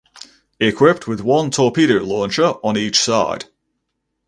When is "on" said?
2.63-2.75